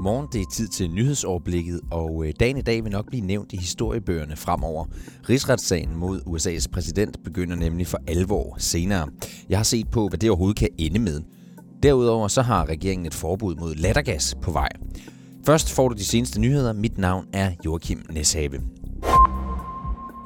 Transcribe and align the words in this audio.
Godmorgen, 0.00 0.28
det 0.32 0.40
er 0.40 0.50
tid 0.52 0.68
til 0.68 0.90
nyhedsoverblikket, 0.90 1.80
og 1.90 2.26
øh, 2.26 2.32
dagen 2.40 2.56
i 2.56 2.62
dag 2.62 2.84
vil 2.84 2.92
nok 2.92 3.06
blive 3.06 3.26
nævnt 3.26 3.52
i 3.52 3.56
historiebøgerne 3.56 4.36
fremover. 4.36 4.84
Rigsretssagen 5.28 5.96
mod 5.96 6.20
USA's 6.26 6.66
præsident 6.72 7.24
begynder 7.24 7.56
nemlig 7.56 7.86
for 7.86 7.98
alvor 8.06 8.56
senere. 8.58 9.08
Jeg 9.48 9.58
har 9.58 9.64
set 9.64 9.88
på, 9.90 10.08
hvad 10.08 10.18
det 10.18 10.30
overhovedet 10.30 10.58
kan 10.58 10.68
ende 10.78 10.98
med. 10.98 11.20
Derudover 11.82 12.28
så 12.28 12.42
har 12.42 12.68
regeringen 12.68 13.06
et 13.06 13.14
forbud 13.14 13.54
mod 13.56 13.74
lattergas 13.74 14.34
på 14.42 14.50
vej. 14.50 14.68
Først 15.46 15.70
får 15.72 15.88
du 15.88 15.94
de 15.94 16.04
seneste 16.04 16.40
nyheder. 16.40 16.72
Mit 16.72 16.98
navn 16.98 17.26
er 17.32 17.50
Joachim 17.64 18.02
Neshabe. 18.10 18.60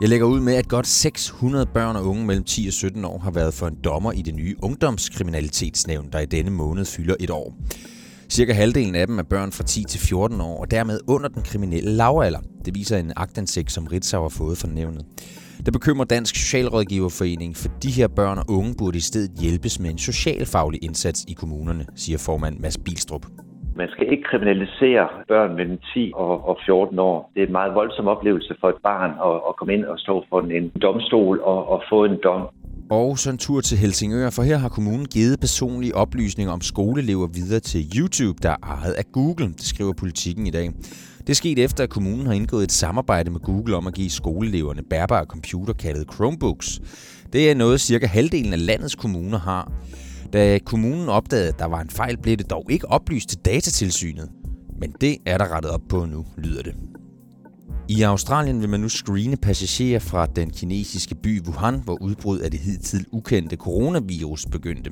Jeg 0.00 0.08
lægger 0.08 0.26
ud 0.26 0.40
med, 0.40 0.54
at 0.54 0.68
godt 0.68 0.86
600 0.86 1.66
børn 1.66 1.96
og 1.96 2.06
unge 2.06 2.26
mellem 2.26 2.44
10 2.44 2.66
og 2.66 2.72
17 2.72 3.04
år 3.04 3.18
har 3.18 3.30
været 3.30 3.54
for 3.54 3.66
en 3.66 3.78
dommer 3.84 4.12
i 4.12 4.22
det 4.22 4.34
nye 4.34 4.56
ungdomskriminalitetsnævn, 4.62 6.08
der 6.12 6.18
i 6.18 6.26
denne 6.26 6.50
måned 6.50 6.84
fylder 6.84 7.14
et 7.20 7.30
år. 7.30 7.54
Cirka 8.36 8.52
halvdelen 8.52 8.94
af 8.94 9.06
dem 9.06 9.18
er 9.18 9.28
børn 9.34 9.50
fra 9.56 9.64
10 9.64 9.84
til 9.92 10.00
14 10.08 10.40
år, 10.40 10.56
og 10.62 10.66
dermed 10.76 10.98
under 11.14 11.28
den 11.36 11.42
kriminelle 11.50 11.92
lavalder. 12.02 12.42
Det 12.64 12.72
viser 12.78 12.96
en 12.98 13.12
agtindsigt, 13.24 13.70
som 13.72 13.84
Ritzau 13.92 14.22
har 14.26 14.34
fået 14.40 14.56
fra 14.60 14.68
nævnet. 14.80 15.02
Det 15.64 15.72
bekymrer 15.76 16.06
Dansk 16.14 16.34
Socialrådgiverforening, 16.42 17.52
for 17.60 17.68
de 17.84 17.90
her 17.98 18.08
børn 18.18 18.38
og 18.42 18.46
unge 18.58 18.72
burde 18.80 18.98
i 19.02 19.06
stedet 19.10 19.30
hjælpes 19.42 19.74
med 19.82 19.90
en 19.94 20.00
socialfaglig 20.10 20.80
indsats 20.88 21.20
i 21.32 21.34
kommunerne, 21.40 21.84
siger 22.02 22.18
formand 22.26 22.54
Mads 22.62 22.78
Bilstrup. 22.84 23.24
Man 23.80 23.88
skal 23.94 24.06
ikke 24.12 24.24
kriminalisere 24.30 25.06
børn 25.32 25.50
mellem 25.58 25.78
10 25.94 26.12
og 26.50 26.56
14 26.66 26.98
år. 26.98 27.18
Det 27.34 27.42
er 27.42 27.46
en 27.46 27.56
meget 27.60 27.74
voldsom 27.74 28.06
oplevelse 28.14 28.54
for 28.60 28.68
et 28.74 28.80
barn 28.90 29.10
at, 29.48 29.56
komme 29.58 29.74
ind 29.76 29.84
og 29.92 29.98
stå 29.98 30.14
for 30.28 30.40
en 30.40 30.68
domstol 30.86 31.36
og, 31.52 31.60
og 31.72 31.82
få 31.90 32.04
en 32.04 32.18
dom. 32.24 32.42
Og 32.90 33.18
så 33.18 33.30
en 33.30 33.38
tur 33.38 33.60
til 33.60 33.78
Helsingør, 33.78 34.30
for 34.30 34.42
her 34.42 34.56
har 34.56 34.68
kommunen 34.68 35.06
givet 35.06 35.40
personlige 35.40 35.94
oplysninger 35.94 36.52
om 36.52 36.60
skoleelever 36.60 37.26
videre 37.26 37.60
til 37.60 37.92
YouTube, 37.96 38.38
der 38.42 38.50
er 38.50 38.56
ejet 38.62 38.92
af 38.92 39.04
Google, 39.12 39.46
det 39.46 39.64
skriver 39.64 39.92
politikken 39.92 40.46
i 40.46 40.50
dag. 40.50 40.72
Det 41.26 41.36
skete 41.36 41.62
efter, 41.62 41.84
at 41.84 41.90
kommunen 41.90 42.26
har 42.26 42.32
indgået 42.32 42.64
et 42.64 42.72
samarbejde 42.72 43.30
med 43.30 43.40
Google 43.40 43.76
om 43.76 43.86
at 43.86 43.94
give 43.94 44.10
skoleeleverne 44.10 44.82
bærbare 44.90 45.24
computer 45.24 45.72
kaldet 45.72 46.06
Chromebooks. 46.14 46.80
Det 47.32 47.50
er 47.50 47.54
noget, 47.54 47.80
cirka 47.80 48.06
halvdelen 48.06 48.52
af 48.52 48.66
landets 48.66 48.94
kommuner 48.94 49.38
har. 49.38 49.72
Da 50.32 50.58
kommunen 50.58 51.08
opdagede, 51.08 51.48
at 51.48 51.58
der 51.58 51.66
var 51.66 51.80
en 51.80 51.90
fejl, 51.90 52.16
blev 52.16 52.36
det 52.36 52.50
dog 52.50 52.66
ikke 52.70 52.90
oplyst 52.90 53.28
til 53.28 53.38
datatilsynet. 53.38 54.28
Men 54.80 54.94
det 55.00 55.16
er 55.26 55.38
der 55.38 55.56
rettet 55.56 55.72
op 55.72 55.82
på 55.88 56.04
nu, 56.04 56.26
lyder 56.38 56.62
det. 56.62 56.74
I 57.88 58.02
Australien 58.02 58.60
vil 58.60 58.68
man 58.68 58.80
nu 58.80 58.88
screene 58.88 59.36
passagerer 59.36 59.98
fra 59.98 60.26
den 60.26 60.50
kinesiske 60.50 61.14
by 61.14 61.42
Wuhan, 61.46 61.80
hvor 61.84 62.02
udbrud 62.02 62.38
af 62.38 62.50
det 62.50 62.60
hidtil 62.60 63.06
ukendte 63.12 63.56
coronavirus 63.56 64.46
begyndte. 64.46 64.90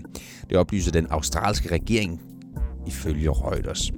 Det 0.51 0.56
oplyser 0.56 0.93
den 0.93 1.06
australske 1.11 1.70
regering 1.70 2.20
ifølge 2.87 3.31
Reuters. 3.31 3.91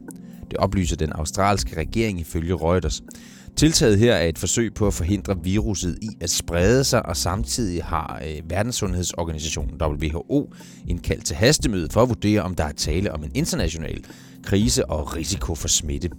Det 0.50 0.58
oplyser 0.58 0.96
den 0.96 1.12
australske 1.12 1.76
regering 1.76 2.20
ifølge 2.20 2.54
Reuters. 2.54 3.02
Tiltaget 3.56 3.98
her 3.98 4.14
er 4.14 4.28
et 4.28 4.38
forsøg 4.38 4.74
på 4.74 4.86
at 4.86 4.94
forhindre 4.94 5.36
viruset 5.42 5.98
i 6.02 6.08
at 6.20 6.30
sprede 6.30 6.84
sig, 6.84 7.06
og 7.06 7.16
samtidig 7.16 7.84
har 7.84 8.22
øh, 8.26 8.50
Verdenssundhedsorganisationen 8.50 9.82
WHO 9.82 10.52
indkaldt 10.88 11.24
til 11.24 11.36
hastemøde 11.36 11.88
for 11.90 12.02
at 12.02 12.08
vurdere, 12.08 12.42
om 12.42 12.54
der 12.54 12.64
er 12.64 12.72
tale 12.72 13.12
om 13.12 13.24
en 13.24 13.30
international 13.34 14.04
krise 14.42 14.90
og 14.90 15.16
risiko 15.16 15.54
for 15.54 15.68
smitte. 15.68 16.10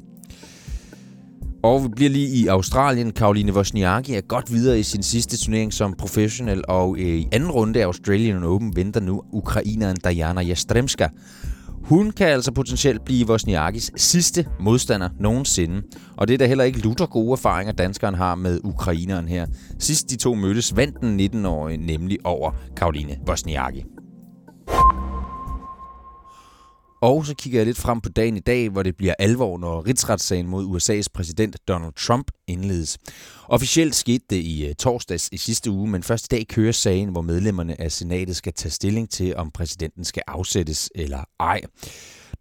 Og 1.65 1.83
vi 1.83 1.87
bliver 1.95 2.09
lige 2.09 2.27
i 2.27 2.47
Australien. 2.47 3.11
Karoline 3.11 3.53
Wozniacki 3.53 4.13
er 4.15 4.21
godt 4.21 4.51
videre 4.51 4.79
i 4.79 4.83
sin 4.83 5.03
sidste 5.03 5.37
turnering 5.37 5.73
som 5.73 5.93
professionel, 5.93 6.63
og 6.67 6.95
øh, 6.97 7.05
i 7.05 7.27
anden 7.31 7.51
runde 7.51 7.79
af 7.79 7.85
Australian 7.85 8.43
Open 8.43 8.75
venter 8.75 8.99
nu 8.99 9.21
ukraineren 9.31 9.95
Diana 9.95 10.41
Jastremska. 10.41 11.07
Hun 11.83 12.11
kan 12.11 12.27
altså 12.27 12.51
potentielt 12.51 13.05
blive 13.05 13.29
Wozniakis 13.29 13.91
sidste 13.95 14.45
modstander 14.59 15.09
nogensinde. 15.19 15.81
Og 16.17 16.27
det 16.27 16.33
er 16.33 16.37
da 16.37 16.45
heller 16.45 16.63
ikke 16.63 16.79
lutter 16.79 17.05
gode 17.05 17.31
erfaringer, 17.31 17.73
danskeren 17.73 18.15
har 18.15 18.35
med 18.35 18.59
ukraineren 18.63 19.27
her. 19.27 19.45
Sidst 19.79 20.09
de 20.09 20.15
to 20.15 20.33
mødtes, 20.33 20.75
vandt 20.75 21.01
den 21.01 21.19
19-årige 21.19 21.77
nemlig 21.77 22.17
over 22.23 22.51
Karoline 22.77 23.17
Wozniacki. 23.27 23.94
Og 27.05 27.25
så 27.25 27.35
kigger 27.35 27.59
jeg 27.59 27.65
lidt 27.65 27.77
frem 27.77 28.01
på 28.01 28.09
dagen 28.09 28.37
i 28.37 28.39
dag, 28.39 28.69
hvor 28.69 28.83
det 28.83 28.97
bliver 28.97 29.13
alvor, 29.19 29.57
når 29.57 29.87
rigsretssagen 29.87 30.47
mod 30.47 30.65
USA's 30.65 31.05
præsident 31.13 31.57
Donald 31.67 31.93
Trump 31.93 32.31
indledes. 32.47 32.97
Officielt 33.47 33.95
skete 33.95 34.25
det 34.29 34.35
i 34.35 34.65
øh, 34.65 34.75
torsdags 34.75 35.29
i 35.31 35.37
sidste 35.37 35.71
uge, 35.71 35.89
men 35.89 36.03
først 36.03 36.25
i 36.25 36.35
dag 36.35 36.47
kører 36.47 36.71
sagen, 36.71 37.09
hvor 37.09 37.21
medlemmerne 37.21 37.81
af 37.81 37.91
senatet 37.91 38.35
skal 38.35 38.53
tage 38.53 38.71
stilling 38.71 39.09
til, 39.09 39.35
om 39.35 39.51
præsidenten 39.51 40.05
skal 40.05 40.23
afsættes 40.27 40.89
eller 40.95 41.23
ej. 41.39 41.61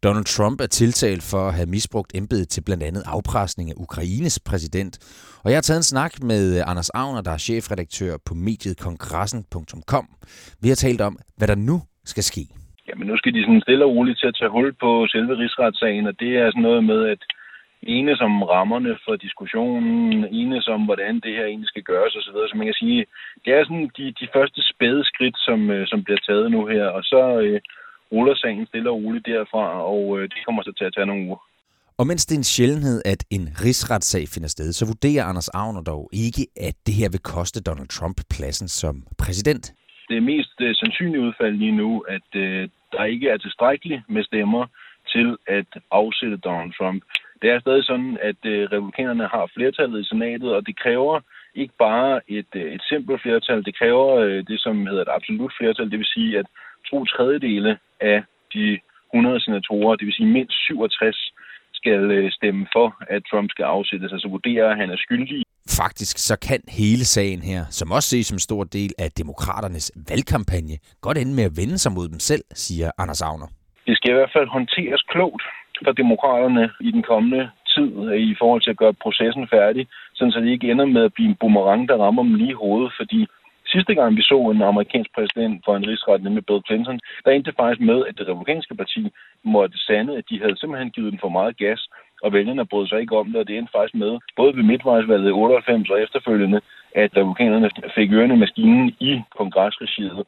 Donald 0.02 0.24
Trump 0.24 0.60
er 0.60 0.66
tiltalt 0.66 1.22
for 1.22 1.48
at 1.48 1.54
have 1.54 1.66
misbrugt 1.66 2.12
embedet 2.14 2.48
til 2.48 2.60
blandt 2.60 2.82
andet 2.82 3.02
afpresning 3.06 3.70
af 3.70 3.74
Ukraines 3.76 4.38
præsident. 4.38 4.98
Og 5.42 5.50
jeg 5.50 5.56
har 5.56 5.62
taget 5.62 5.78
en 5.78 5.82
snak 5.82 6.22
med 6.22 6.56
øh, 6.56 6.62
Anders 6.66 6.90
Agner, 6.90 7.20
der 7.20 7.30
er 7.30 7.38
chefredaktør 7.38 8.16
på 8.26 8.34
mediet 8.34 8.78
kongressen.com. 8.78 10.08
Vi 10.60 10.68
har 10.68 10.76
talt 10.76 11.00
om, 11.00 11.18
hvad 11.36 11.48
der 11.48 11.54
nu 11.54 11.82
skal 12.04 12.24
ske. 12.24 12.48
Jamen 12.94 13.08
nu 13.10 13.16
skal 13.16 13.34
de 13.34 13.42
sådan 13.42 13.64
stille 13.66 13.84
og 13.84 13.94
roligt 13.96 14.18
til 14.18 14.26
at 14.30 14.36
tage 14.38 14.54
hul 14.56 14.72
på 14.84 15.06
selve 15.14 15.38
rigsretssagen, 15.38 16.06
og 16.06 16.14
det 16.20 16.32
er 16.36 16.46
sådan 16.50 16.62
noget 16.68 16.84
med 16.84 17.00
at 17.14 17.22
enes 17.82 18.20
om 18.20 18.42
rammerne 18.42 18.92
for 19.04 19.16
diskussionen, 19.16 20.24
enes 20.40 20.66
om, 20.68 20.80
hvordan 20.88 21.14
det 21.24 21.32
her 21.36 21.44
egentlig 21.46 21.68
skal 21.68 21.82
gøres 21.82 22.16
osv. 22.16 22.38
Så 22.48 22.54
man 22.56 22.66
kan 22.66 22.80
sige, 22.82 23.06
det 23.44 23.50
er 23.54 23.64
sådan 23.64 23.90
de, 23.98 24.04
de 24.20 24.28
første 24.34 24.60
spæde 24.70 25.04
skridt, 25.04 25.36
som, 25.38 25.70
øh, 25.70 25.86
som 25.86 26.04
bliver 26.04 26.20
taget 26.28 26.50
nu 26.50 26.66
her, 26.66 26.86
og 26.96 27.02
så 27.02 27.22
øh, 27.44 27.60
ruller 28.12 28.34
sagen 28.34 28.66
stille 28.66 28.90
og 28.90 28.96
roligt 29.02 29.26
derfra, 29.26 29.66
og 29.92 30.02
øh, 30.18 30.22
det 30.22 30.38
kommer 30.44 30.62
så 30.62 30.72
til 30.78 30.84
at 30.84 30.94
tage 30.94 31.06
nogle 31.06 31.26
uger. 31.26 31.40
Og 31.98 32.06
mens 32.06 32.26
det 32.26 32.34
er 32.34 32.42
en 32.44 32.52
sjældenhed, 32.56 33.02
at 33.04 33.24
en 33.30 33.44
rigsretssag 33.64 34.24
finder 34.34 34.48
sted, 34.48 34.72
så 34.72 34.84
vurderer 34.86 35.24
Anders 35.24 35.48
Agner 35.48 35.82
dog 35.82 36.10
ikke, 36.12 36.42
at 36.68 36.74
det 36.86 36.94
her 36.94 37.08
vil 37.14 37.22
koste 37.34 37.62
Donald 37.62 37.88
Trump 37.88 38.16
pladsen 38.34 38.68
som 38.68 38.94
præsident 39.18 39.74
det 40.08 40.22
mest 40.22 40.56
uh, 40.60 40.70
sandsynlige 40.80 41.24
udfald 41.26 41.54
lige 41.62 41.76
nu, 41.82 41.90
at 42.16 42.28
uh, 42.44 42.62
der 42.94 43.04
ikke 43.04 43.28
er 43.28 43.36
tilstrækkeligt 43.36 44.02
med 44.08 44.24
stemmer 44.24 44.66
til 45.12 45.36
at 45.46 45.70
afsætte 45.90 46.36
Donald 46.36 46.72
Trump. 46.78 47.02
Det 47.42 47.50
er 47.50 47.60
stadig 47.60 47.84
sådan, 47.84 48.18
at 48.20 48.40
øh, 48.44 48.68
republikanerne 48.72 49.26
har 49.26 49.50
flertallet 49.54 50.00
i 50.00 50.08
senatet, 50.08 50.54
og 50.56 50.66
det 50.66 50.78
kræver 50.78 51.20
ikke 51.54 51.74
bare 51.78 52.20
et, 52.28 52.52
øh, 52.54 52.72
et 52.74 52.82
simpelt 52.88 53.22
flertal, 53.22 53.64
det 53.64 53.78
kræver 53.78 54.16
øh, 54.16 54.44
det, 54.50 54.60
som 54.60 54.86
hedder 54.86 55.02
et 55.02 55.16
absolut 55.16 55.52
flertal, 55.58 55.90
det 55.90 55.98
vil 55.98 56.14
sige, 56.16 56.38
at 56.38 56.46
to 56.90 57.04
tredjedele 57.04 57.78
af 58.00 58.24
de 58.54 58.80
100 59.14 59.40
senatorer, 59.40 59.96
det 59.96 60.06
vil 60.06 60.14
sige 60.14 60.34
mindst 60.38 60.56
67, 60.64 61.32
skal 61.74 62.10
øh, 62.10 62.30
stemme 62.30 62.66
for, 62.72 62.96
at 63.08 63.22
Trump 63.30 63.50
skal 63.50 63.64
afsættes, 63.64 64.12
altså 64.12 64.28
vurdere, 64.28 64.70
at 64.70 64.76
han 64.76 64.90
er 64.90 64.96
skyldig 64.96 65.43
Faktisk 65.68 66.18
så 66.18 66.34
kan 66.48 66.60
hele 66.68 67.04
sagen 67.04 67.42
her, 67.42 67.64
som 67.70 67.92
også 67.92 68.08
ses 68.08 68.26
som 68.26 68.36
en 68.36 68.46
stor 68.48 68.64
del 68.64 68.92
af 68.98 69.08
demokraternes 69.10 69.92
valgkampagne, 70.08 70.76
godt 71.00 71.18
ende 71.18 71.34
med 71.34 71.44
at 71.44 71.56
vende 71.56 71.78
sig 71.78 71.92
mod 71.92 72.08
dem 72.08 72.20
selv, 72.20 72.44
siger 72.54 72.90
Anders 72.98 73.22
Agner. 73.22 73.48
Det 73.86 73.96
skal 73.96 74.10
i 74.10 74.14
hvert 74.14 74.34
fald 74.36 74.48
håndteres 74.48 75.02
klogt 75.12 75.42
for 75.84 75.92
demokraterne 75.92 76.70
i 76.80 76.90
den 76.90 77.02
kommende 77.02 77.50
tid 77.74 77.90
øh, 78.08 78.20
i 78.32 78.34
forhold 78.40 78.62
til 78.62 78.70
at 78.70 78.80
gøre 78.82 78.94
processen 79.04 79.48
færdig, 79.48 79.86
så 80.14 80.40
det 80.42 80.50
ikke 80.50 80.70
ender 80.70 80.84
med 80.84 81.04
at 81.04 81.14
blive 81.14 81.28
en 81.28 81.36
boomerang, 81.40 81.88
der 81.88 81.96
rammer 81.96 82.22
dem 82.22 82.34
lige 82.34 82.54
i 82.56 82.60
hovedet, 82.62 82.92
fordi 82.98 83.26
sidste 83.74 83.94
gang 83.94 84.16
vi 84.16 84.22
så 84.22 84.38
en 84.54 84.62
amerikansk 84.62 85.10
præsident 85.16 85.62
for 85.64 85.76
en 85.76 85.88
rigsret, 85.90 86.22
nemlig 86.22 86.46
Bill 86.46 86.66
Clinton, 86.66 87.00
der 87.24 87.30
endte 87.30 87.58
faktisk 87.60 87.80
med, 87.90 87.98
at 88.08 88.14
det 88.18 88.28
republikanske 88.28 88.74
parti 88.82 89.02
måtte 89.54 89.78
sande, 89.78 90.12
at 90.18 90.24
de 90.30 90.40
havde 90.42 90.56
simpelthen 90.58 90.90
givet 90.90 91.12
dem 91.12 91.20
for 91.24 91.32
meget 91.38 91.56
gas, 91.56 91.80
og 92.24 92.32
vælgerne 92.32 92.70
brød 92.70 92.86
sig 92.86 93.00
ikke 93.00 93.16
om 93.20 93.26
det, 93.30 93.36
og 93.40 93.46
det 93.48 93.56
endte 93.58 93.76
faktisk 93.76 93.94
med, 94.04 94.12
både 94.36 94.56
ved 94.56 94.64
midtvejsvalget 94.70 95.28
i 95.30 95.32
98 95.32 95.90
og 95.90 96.02
efterfølgende, 96.04 96.60
at 97.02 97.10
republikanerne 97.16 97.70
fik 97.96 98.12
ørene 98.12 98.36
maskinen 98.36 98.86
i 99.10 99.12
kongresregiet, 99.38 100.22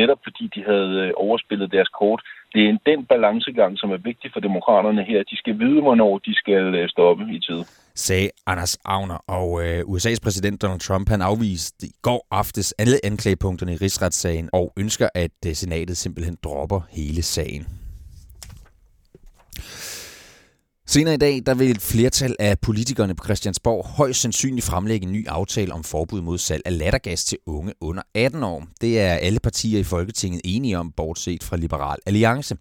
netop 0.00 0.20
fordi 0.26 0.44
de 0.54 0.60
havde 0.70 0.92
øh, 1.04 1.10
overspillet 1.16 1.72
deres 1.72 1.90
kort. 2.00 2.20
Det 2.54 2.62
er 2.68 2.78
den 2.90 3.00
balancegang, 3.12 3.78
som 3.78 3.90
er 3.90 4.00
vigtig 4.10 4.30
for 4.32 4.40
demokraterne 4.40 5.02
her. 5.04 5.22
De 5.22 5.36
skal 5.36 5.58
vide, 5.58 5.80
hvornår 5.80 6.18
de 6.18 6.34
skal 6.34 6.64
øh, 6.74 6.88
stoppe 6.88 7.24
i 7.36 7.38
tid. 7.48 7.60
Sagde 7.94 8.30
Anders 8.46 8.78
Agner, 8.84 9.20
og 9.38 9.48
øh, 9.64 9.80
USA's 9.80 10.20
præsident 10.22 10.62
Donald 10.62 10.80
Trump 10.80 11.08
han 11.08 11.22
afviste 11.22 11.86
i 11.86 11.92
går 12.02 12.26
aftes 12.30 12.72
alle 12.72 12.96
anklagepunkterne 13.04 13.72
i 13.72 13.76
rigsretssagen 13.76 14.50
og 14.52 14.72
ønsker, 14.78 15.08
at 15.14 15.38
øh, 15.46 15.52
senatet 15.52 15.96
simpelthen 15.96 16.36
dropper 16.44 16.80
hele 16.90 17.22
sagen. 17.22 17.89
Senere 20.90 21.14
i 21.14 21.18
dag 21.18 21.42
der 21.46 21.54
vil 21.54 21.70
et 21.70 21.82
flertal 21.82 22.36
af 22.38 22.58
politikerne 22.58 23.14
på 23.14 23.24
Christiansborg 23.24 23.86
højst 23.86 24.20
sandsynligt 24.20 24.66
fremlægge 24.66 25.06
en 25.06 25.12
ny 25.12 25.28
aftale 25.28 25.72
om 25.72 25.84
forbud 25.84 26.22
mod 26.22 26.38
salg 26.38 26.62
af 26.64 26.78
lattergas 26.78 27.24
til 27.24 27.38
unge 27.46 27.72
under 27.80 28.02
18 28.14 28.42
år. 28.42 28.66
Det 28.80 29.00
er 29.00 29.12
alle 29.12 29.40
partier 29.40 29.80
i 29.80 29.82
Folketinget 29.82 30.40
enige 30.44 30.78
om, 30.78 30.92
bortset 30.96 31.42
fra 31.42 31.56
Liberal 31.56 31.98
Alliance. 32.06 32.56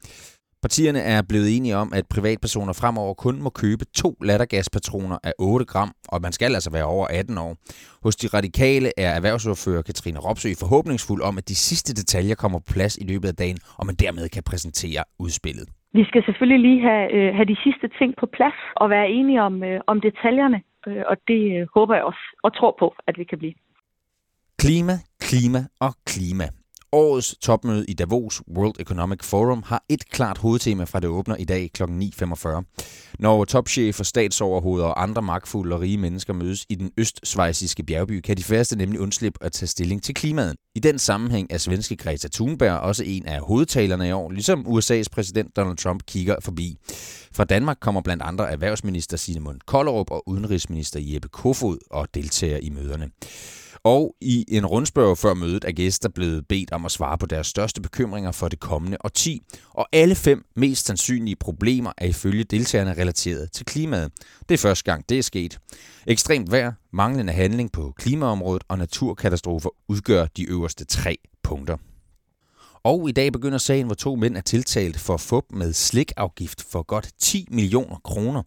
Partierne 0.62 1.00
er 1.00 1.22
blevet 1.22 1.58
enige 1.58 1.78
om, 1.78 1.94
at 1.94 2.08
privatpersoner 2.10 2.74
fremover 2.74 3.14
kun 3.14 3.42
må 3.42 3.50
købe 3.50 3.86
to 3.86 4.18
lattergaspatroner 4.22 5.18
af 5.24 5.34
8 5.40 5.66
gram, 5.66 5.92
og 6.08 6.22
man 6.22 6.32
skal 6.32 6.56
altså 6.56 6.70
være 6.70 6.86
over 6.86 7.08
18 7.08 7.38
år. 7.38 7.58
Hos 8.04 8.16
de 8.16 8.28
radikale 8.28 8.92
er 8.98 9.10
erhvervsordfører 9.10 9.82
Katrine 9.82 10.20
Ropsø 10.20 10.54
forhåbningsfuld 10.60 11.22
om, 11.22 11.38
at 11.38 11.50
de 11.50 11.56
sidste 11.56 11.94
detaljer 11.94 12.36
kommer 12.36 12.60
på 12.60 12.74
plads 12.74 12.98
i 12.98 13.04
løbet 13.04 13.28
af 13.28 13.36
dagen, 13.36 13.58
og 13.78 13.86
man 13.86 13.96
dermed 13.96 14.30
kan 14.30 14.44
præsentere 14.44 15.04
udspillet. 15.20 15.68
Vi 15.94 16.04
skal 16.10 16.24
selvfølgelig 16.26 16.62
lige 16.70 16.82
have, 16.82 17.06
øh, 17.14 17.36
have 17.36 17.46
de 17.46 17.58
sidste 17.64 17.88
ting 18.00 18.16
på 18.20 18.26
plads 18.26 18.60
og 18.76 18.90
være 18.90 19.10
enige 19.10 19.42
om, 19.42 19.64
øh, 19.64 19.82
om 19.88 20.02
detaljerne, 20.02 20.62
øh, 20.88 21.04
og 21.08 21.18
det 21.28 21.42
øh, 21.56 21.68
håber 21.76 21.96
jeg 21.96 22.04
også 22.04 22.24
og 22.44 22.54
tror 22.58 22.76
på, 22.80 22.96
at 23.08 23.18
vi 23.18 23.24
kan 23.24 23.38
blive. 23.38 23.54
Klima, 24.58 24.96
klima 25.20 25.60
og 25.80 25.94
klima. 26.06 26.46
Årets 26.92 27.36
topmøde 27.42 27.86
i 27.88 27.94
Davos 27.94 28.42
World 28.58 28.76
Economic 28.80 29.24
Forum 29.24 29.64
har 29.66 29.84
et 29.90 30.10
klart 30.10 30.38
hovedtema 30.38 30.84
fra 30.84 31.00
det 31.00 31.10
åbner 31.10 31.36
i 31.36 31.44
dag 31.44 31.72
kl. 31.74 31.84
9.45. 31.84 33.14
Når 33.20 33.46
topchefer, 33.46 34.04
statsoverhoveder 34.04 34.86
og 34.86 35.04
andre 35.04 35.22
magtfulde 35.22 35.76
og 35.76 35.82
rige 35.82 35.98
mennesker 35.98 36.34
mødes 36.34 36.66
i 36.70 36.76
den 36.76 36.92
østsvejsiske 36.98 37.84
bjergby, 37.84 38.22
kan 38.22 38.38
de 38.38 38.44
færreste 38.44 38.76
nemlig 38.76 39.00
undslippe 39.00 39.44
at 39.44 39.52
tage 39.52 39.68
stilling 39.68 40.04
til 40.04 40.16
klimaet. 40.16 40.56
I 40.76 40.80
den 40.80 41.00
sammenhæng 41.00 41.48
er 41.50 41.58
svenske 41.58 41.96
Greta 41.96 42.28
Thunberg 42.34 42.80
også 42.80 43.04
en 43.04 43.26
af 43.26 43.40
hovedtalerne 43.40 44.08
i 44.08 44.12
år, 44.12 44.32
ligesom 44.32 44.66
USA's 44.68 45.06
præsident 45.12 45.56
Donald 45.56 45.78
Trump 45.78 46.04
kigger 46.08 46.36
forbi. 46.44 46.78
Fra 47.34 47.44
Danmark 47.44 47.78
kommer 47.82 48.02
blandt 48.02 48.24
andre 48.24 48.52
erhvervsminister 48.52 49.18
Simon 49.18 49.60
Kollerup 49.66 50.12
og 50.12 50.30
udenrigsminister 50.30 51.00
Jeppe 51.04 51.28
Kofod 51.28 51.78
og 51.92 52.08
deltager 52.14 52.58
i 52.58 52.70
møderne. 52.70 53.10
Og 53.84 54.16
i 54.22 54.46
en 54.48 54.66
rundspørg 54.66 55.18
før 55.18 55.34
mødet 55.34 55.64
er 55.64 55.72
gæster 55.72 56.10
blevet 56.10 56.48
bedt 56.48 56.72
om 56.72 56.86
at 56.86 56.92
svare 56.92 57.18
på 57.18 57.26
deres 57.26 57.48
største 57.48 57.82
bekymringer 57.82 58.32
for 58.32 58.48
det 58.48 58.60
kommende 58.60 58.98
årti. 59.04 59.42
Og 59.70 59.88
alle 59.94 60.16
fem 60.16 60.46
mest 60.56 60.86
sandsynlige 60.86 61.36
problemer 61.36 61.92
er 61.98 62.06
ifølge 62.06 62.44
deltagerne 62.44 62.94
relateret 62.94 63.52
til 63.52 63.66
klimaet. 63.66 64.12
Det 64.50 64.54
er 64.54 64.58
første 64.58 64.92
gang, 64.92 65.10
det 65.10 65.20
er 65.20 65.24
sket. 65.24 65.60
Ekstremt 66.08 66.52
vejr, 66.52 66.72
manglende 66.94 67.34
handling 67.34 67.72
på 67.72 67.94
klimaområdet 67.98 68.64
og 68.68 68.78
naturkatastrofer 68.78 69.70
udgør 69.88 70.26
de 70.26 70.44
øverste 70.50 70.86
tre 70.86 71.18
punkter. 71.44 71.78
Og 72.84 73.10
i 73.10 73.12
dag 73.12 73.32
begynder 73.32 73.58
sagen, 73.58 73.86
hvor 73.86 73.96
to 73.96 74.16
mænd 74.16 74.38
er 74.38 74.42
tiltalt 74.42 75.00
for 75.00 75.18
fup 75.18 75.44
med 75.54 75.74
slikafgift 75.74 76.66
for 76.72 76.84
godt 76.84 77.10
10 77.20 77.48
millioner 77.52 77.96
kroner. 78.04 78.44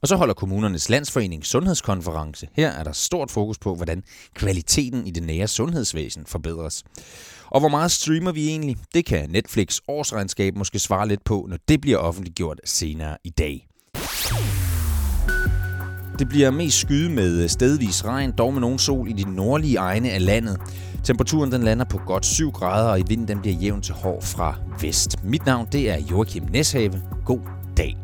Og 0.00 0.08
så 0.08 0.16
holder 0.16 0.34
kommunernes 0.34 0.88
landsforening 0.88 1.46
sundhedskonference. 1.46 2.48
Her 2.52 2.70
er 2.70 2.84
der 2.84 2.92
stort 2.92 3.30
fokus 3.30 3.58
på, 3.58 3.74
hvordan 3.74 4.02
kvaliteten 4.34 5.06
i 5.06 5.10
det 5.10 5.22
nære 5.22 5.48
sundhedsvæsen 5.48 6.26
forbedres. 6.26 6.84
Og 7.46 7.60
hvor 7.60 7.68
meget 7.68 7.90
streamer 7.90 8.32
vi 8.32 8.48
egentlig? 8.48 8.76
Det 8.94 9.06
kan 9.06 9.30
Netflix 9.30 9.80
årsregnskab 9.88 10.56
måske 10.56 10.78
svare 10.78 11.08
lidt 11.08 11.24
på, 11.24 11.46
når 11.48 11.58
det 11.68 11.80
bliver 11.80 11.98
offentliggjort 11.98 12.60
senere 12.64 13.16
i 13.24 13.30
dag. 13.30 13.68
Det 16.18 16.28
bliver 16.28 16.50
mest 16.50 16.78
skyde 16.78 17.10
med 17.10 17.48
stedvis 17.48 18.04
regn, 18.04 18.32
dog 18.38 18.52
med 18.52 18.60
nogen 18.60 18.78
sol 18.78 19.08
i 19.08 19.12
de 19.12 19.34
nordlige 19.34 19.76
egne 19.76 20.10
af 20.10 20.24
landet. 20.24 20.60
Temperaturen 21.04 21.52
den 21.52 21.62
lander 21.62 21.84
på 21.84 21.98
godt 22.06 22.26
7 22.26 22.50
grader, 22.50 22.90
og 22.90 23.00
i 23.00 23.02
vinden 23.06 23.28
den 23.28 23.40
bliver 23.40 23.56
jævn 23.56 23.82
til 23.82 23.94
hård 23.94 24.22
fra 24.22 24.54
vest. 24.80 25.24
Mit 25.24 25.46
navn 25.46 25.68
det 25.72 25.90
er 25.90 25.96
Joachim 26.10 26.44
Neshave. 26.52 27.02
God 27.24 27.40
dag. 27.76 28.01